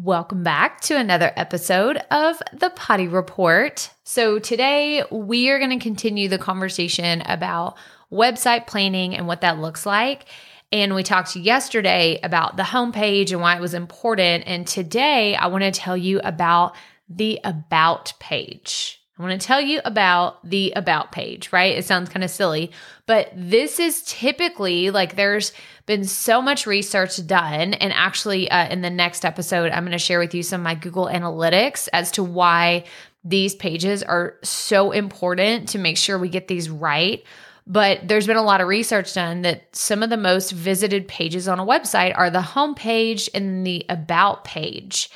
[0.00, 3.90] Welcome back to another episode of the Potty Report.
[4.04, 7.76] So, today we are going to continue the conversation about
[8.12, 10.26] website planning and what that looks like.
[10.70, 14.44] And we talked yesterday about the homepage and why it was important.
[14.46, 16.76] And today I want to tell you about
[17.08, 19.02] the About page.
[19.18, 21.76] I want to tell you about the About page, right?
[21.76, 22.70] It sounds kind of silly,
[23.06, 25.52] but this is typically like there's
[25.86, 27.74] been so much research done.
[27.74, 30.64] And actually, uh, in the next episode, I'm going to share with you some of
[30.64, 32.84] my Google Analytics as to why
[33.24, 37.24] these pages are so important to make sure we get these right.
[37.66, 41.48] But there's been a lot of research done that some of the most visited pages
[41.48, 45.10] on a website are the home page and the about page.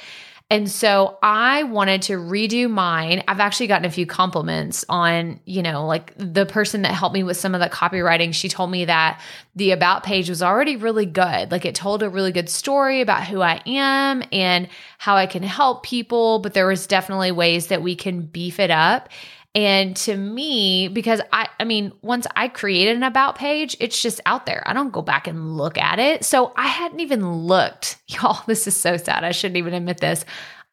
[0.52, 3.24] And so I wanted to redo mine.
[3.27, 7.23] I've actually gotten a few compliments on, you know, like the person that helped me
[7.23, 8.34] with some of the copywriting.
[8.34, 9.19] She told me that
[9.56, 11.51] the about page was already really good.
[11.51, 15.42] Like it told a really good story about who I am and how I can
[15.42, 19.08] help people, but there was definitely ways that we can beef it up.
[19.55, 24.20] And to me, because I, I mean, once I created an about page, it's just
[24.25, 24.62] out there.
[24.64, 26.25] I don't go back and look at it.
[26.25, 27.98] So I hadn't even looked.
[28.08, 29.25] Y'all, this is so sad.
[29.25, 30.25] I shouldn't even admit this.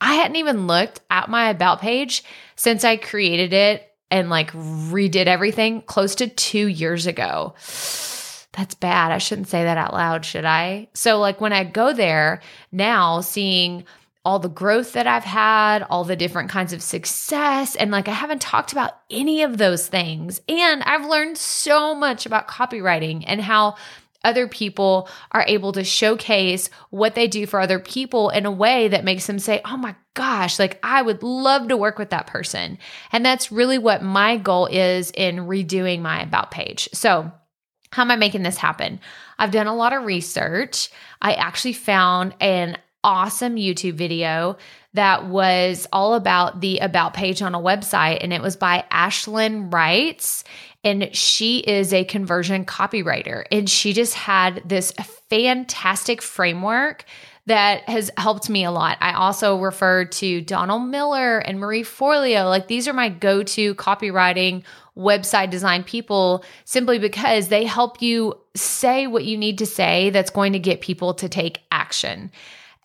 [0.01, 2.23] I hadn't even looked at my about page
[2.55, 7.53] since I created it and like redid everything close to two years ago.
[8.53, 9.11] That's bad.
[9.11, 10.89] I shouldn't say that out loud, should I?
[10.93, 12.41] So, like, when I go there
[12.71, 13.85] now, seeing
[14.29, 17.75] all the growth that I've had, all the different kinds of success.
[17.75, 20.39] And like, I haven't talked about any of those things.
[20.47, 23.75] And I've learned so much about copywriting and how
[24.23, 28.87] other people are able to showcase what they do for other people in a way
[28.89, 32.27] that makes them say, Oh my gosh, like I would love to work with that
[32.27, 32.77] person.
[33.11, 36.87] And that's really what my goal is in redoing my about page.
[36.93, 37.31] So,
[37.91, 38.99] how am I making this happen?
[39.39, 40.91] I've done a lot of research.
[41.19, 44.57] I actually found an awesome YouTube video
[44.93, 49.71] that was all about the about page on a website and it was by Ashlyn
[49.71, 50.43] Writes
[50.83, 54.91] and she is a conversion copywriter and she just had this
[55.29, 57.05] fantastic framework
[57.45, 58.97] that has helped me a lot.
[59.01, 62.47] I also refer to Donald Miller and Marie Forleo.
[62.47, 64.63] Like these are my go-to copywriting
[64.95, 70.29] website design people simply because they help you say what you need to say that's
[70.29, 72.31] going to get people to take action.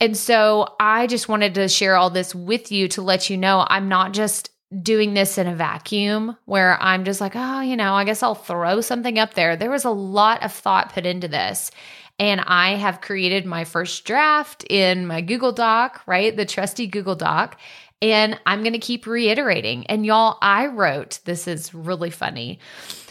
[0.05, 3.65] And so I just wanted to share all this with you to let you know
[3.67, 4.51] I'm not just
[4.83, 8.35] doing this in a vacuum where I'm just like, oh, you know, I guess I'll
[8.35, 9.57] throw something up there.
[9.57, 11.71] There was a lot of thought put into this.
[12.19, 16.37] And I have created my first draft in my Google Doc, right?
[16.37, 17.59] The trusty Google Doc.
[18.05, 19.87] And I'm going to keep reiterating.
[19.87, 22.59] And y'all, I wrote, this is really funny.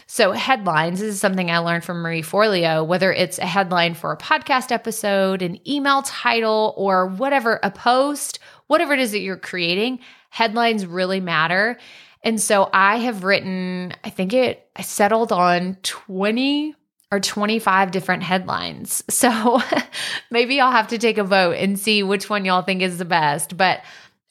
[0.06, 4.12] So, headlines this is something I learned from Marie Forleo, whether it's a headline for
[4.12, 8.38] a podcast episode, an email title, or whatever, a post,
[8.68, 9.98] whatever it is that you're creating,
[10.30, 11.76] headlines really matter.
[12.22, 16.76] And so I have written, I think it I settled on 20
[17.10, 19.02] or 25 different headlines.
[19.10, 19.60] So
[20.30, 23.04] maybe I'll have to take a vote and see which one y'all think is the
[23.04, 23.56] best.
[23.56, 23.80] But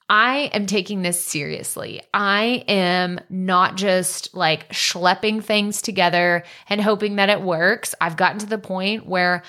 [0.10, 2.02] I am taking this seriously.
[2.14, 7.96] I am not just like schlepping things together and hoping that it works.
[8.02, 9.44] I've gotten to the point where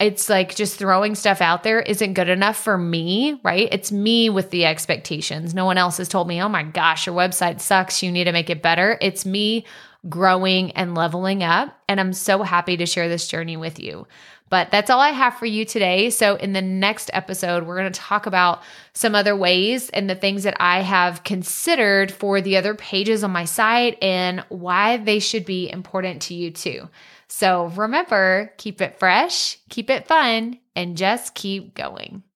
[0.00, 3.68] it's like just throwing stuff out there isn't good enough for me, right?
[3.70, 5.54] It's me with the expectations.
[5.54, 8.02] No one else has told me, oh my gosh, your website sucks.
[8.02, 8.96] You need to make it better.
[9.02, 9.66] It's me
[10.08, 11.78] growing and leveling up.
[11.88, 14.06] And I'm so happy to share this journey with you.
[14.50, 16.10] But that's all I have for you today.
[16.10, 18.62] So, in the next episode, we're going to talk about
[18.92, 23.30] some other ways and the things that I have considered for the other pages on
[23.30, 26.88] my site and why they should be important to you too.
[27.28, 32.24] So, remember, keep it fresh, keep it fun, and just keep going.